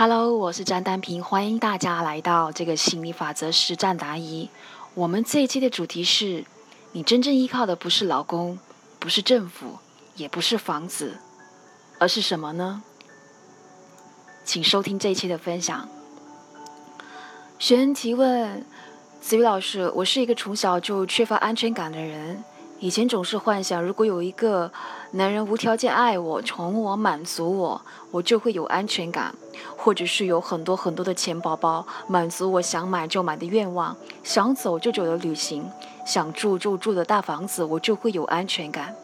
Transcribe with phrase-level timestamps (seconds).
[0.00, 4.48] Hello，我是张丹平，欢迎大家来到这个心理法则实战答疑。
[4.94, 6.44] 我们这一期的主题是：
[6.92, 8.60] 你真正依靠的不是老公，
[9.00, 9.80] 不是政府，
[10.14, 11.18] 也不是房子，
[11.98, 12.84] 而是什么呢？
[14.44, 15.88] 请收听这一期的分享。
[17.58, 18.64] 学员提问：
[19.20, 22.44] 子瑜老师，我是一个从小就缺乏安全感的人。
[22.80, 24.70] 以前总是幻想，如果有一个
[25.12, 27.82] 男人无条件爱我、宠我、满足我，
[28.12, 29.32] 我就会有安全感；
[29.76, 35.68] 或者是有很多很多的钱包包，满足我想买就买的愿望；想走就走的旅行，
[36.06, 38.94] 想住就住的大房子，我就会有安全感。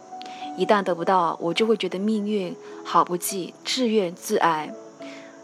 [0.56, 4.72] 一旦得不到，我就会觉得命运好不济，自怨自艾。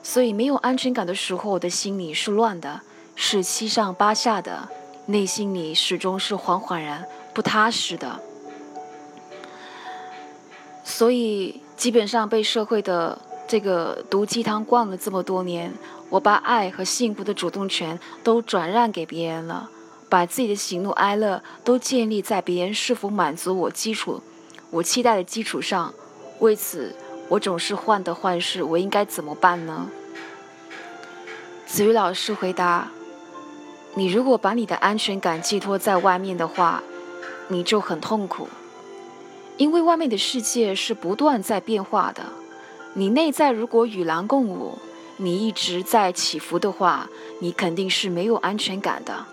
[0.05, 2.81] 所以没有安全感的时候，我的心里是乱的，
[3.17, 4.69] 是七上八下的，
[5.07, 7.05] 内心里始终是惶惶然。
[7.41, 8.21] 不踏实的，
[10.85, 13.19] 所以基本上被社会的
[13.49, 15.73] 这个毒鸡汤灌了这么多年，
[16.11, 19.71] 我把爱和幸福的主动权都转让给别人了，
[20.11, 24.23] 把自己的喜怒哀乐都建立在别人是否满足我基础、
[24.69, 25.95] 我期待的基础上。
[26.41, 26.95] 为此，
[27.31, 28.63] 我总是患得患失。
[28.63, 29.89] 我应该怎么办呢？
[31.67, 32.91] 子瑜老师回答
[33.97, 36.83] ：“你如果把你的安全感寄托在外面的话。”
[37.49, 38.49] 你就很痛苦，
[39.57, 42.23] 因为外面的世界是不断在变化的。
[42.95, 44.79] 你内在如果与狼共舞，
[45.17, 47.09] 你一直在起伏的话，
[47.41, 49.27] 你肯定是没有安全感的。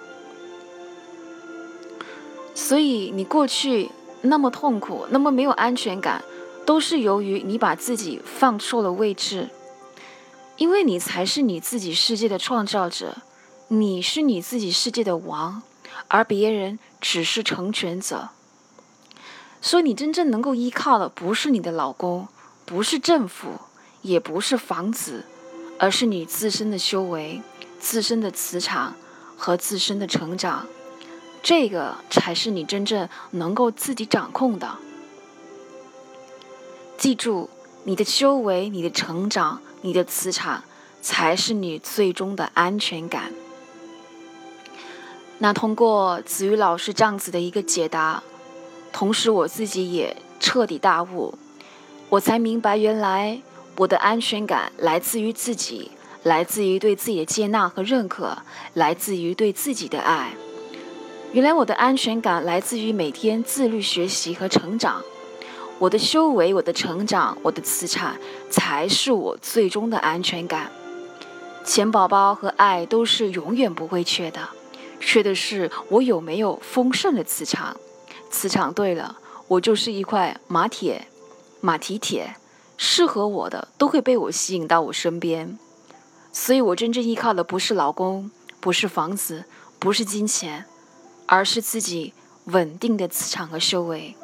[2.53, 3.89] 所以你过去
[4.21, 6.23] 那么痛苦，那么没有安全感，
[6.65, 9.49] 都是由于你把自己放错了位置。
[10.57, 13.17] 因为你才是你自己世界的创造者，
[13.67, 15.61] 你是你自己世界的王。
[16.07, 18.29] 而别人只是成全者，
[19.61, 22.27] 所以你真正能够依靠的不是你的老公，
[22.65, 23.59] 不是政府，
[24.01, 25.25] 也不是房子，
[25.79, 27.41] 而是你自身的修为、
[27.79, 28.95] 自身的磁场
[29.35, 30.67] 和自身的成长。
[31.43, 34.77] 这个才是你真正能够自己掌控的。
[36.97, 37.49] 记住，
[37.83, 40.63] 你的修为、你的成长、你的磁场，
[41.01, 43.31] 才是你最终的安全感。
[45.39, 48.23] 那通过子瑜老师这样子的一个解答，
[48.91, 51.37] 同时我自己也彻底大悟，
[52.09, 53.39] 我才明白原来
[53.77, 55.91] 我的安全感来自于自己，
[56.23, 58.35] 来自于对自己的接纳和认可，
[58.73, 60.33] 来自于对自己的爱。
[61.33, 65.03] 原来我的安全感来自于每天自律学习和成长，
[65.77, 68.17] 我的修为、我的成长、我的资产，
[68.49, 70.71] 才是我最终的安全感。
[71.63, 74.39] 钱宝宝和爱都是永远不会缺的。
[74.99, 77.77] 缺的是我有没有丰盛的磁场，
[78.29, 81.07] 磁场对了，我就是一块马铁，
[81.61, 82.35] 马蹄铁，
[82.77, 85.57] 适合我的都会被我吸引到我身边。
[86.31, 89.45] 所以，我真正依靠的不是老公，不是房子，
[89.79, 90.65] 不是金钱，
[91.25, 92.13] 而是自己
[92.45, 94.15] 稳定的磁场和修为。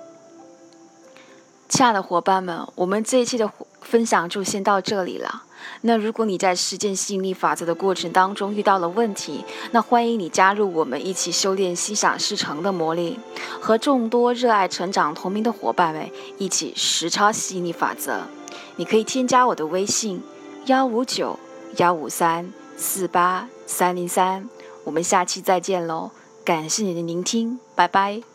[1.68, 3.52] 亲爱的伙伴们，我们这一期的
[3.84, 5.44] 分享就先到这里了。
[5.82, 13.20] 那如果你在实践吸引力法则的过程当中遇到了问题，那欢迎你加入我们一起修炼心想事成的魔力，
[13.62, 18.24] 和众多热爱成长同名的伙伴们一起实操吸引力法则。
[18.76, 20.22] 你可以添加我的微信：
[20.66, 21.40] 幺五九
[21.78, 24.50] 幺五三四八三零三。
[24.84, 26.12] 我们下期再见喽！
[26.44, 28.33] 感谢你的聆听，拜拜。